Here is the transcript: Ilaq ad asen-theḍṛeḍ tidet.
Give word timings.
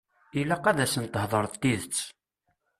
Ilaq 0.39 0.63
ad 0.67 0.79
asen-theḍṛeḍ 0.85 1.53
tidet. 1.61 1.99